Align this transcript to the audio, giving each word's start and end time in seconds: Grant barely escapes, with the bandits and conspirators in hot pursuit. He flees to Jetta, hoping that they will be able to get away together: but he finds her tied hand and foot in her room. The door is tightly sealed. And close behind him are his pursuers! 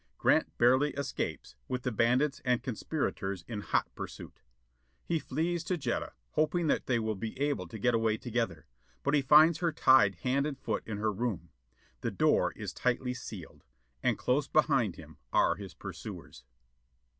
Grant 0.17 0.57
barely 0.57 0.95
escapes, 0.95 1.55
with 1.67 1.83
the 1.83 1.91
bandits 1.91 2.41
and 2.43 2.63
conspirators 2.63 3.45
in 3.47 3.61
hot 3.61 3.93
pursuit. 3.93 4.41
He 5.05 5.19
flees 5.19 5.63
to 5.65 5.77
Jetta, 5.77 6.13
hoping 6.31 6.65
that 6.65 6.87
they 6.87 6.97
will 6.97 7.13
be 7.13 7.39
able 7.39 7.67
to 7.67 7.77
get 7.77 7.93
away 7.93 8.17
together: 8.17 8.65
but 9.03 9.13
he 9.13 9.21
finds 9.21 9.59
her 9.59 9.71
tied 9.71 10.15
hand 10.15 10.47
and 10.47 10.57
foot 10.57 10.81
in 10.87 10.97
her 10.97 11.13
room. 11.13 11.49
The 11.99 12.09
door 12.09 12.51
is 12.53 12.73
tightly 12.73 13.13
sealed. 13.13 13.63
And 14.01 14.17
close 14.17 14.47
behind 14.47 14.95
him 14.95 15.17
are 15.31 15.53
his 15.53 15.75
pursuers! 15.75 16.45